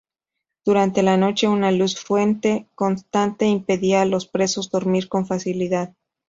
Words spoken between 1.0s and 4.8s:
la noche, una luz fuerte constante impedía a los presos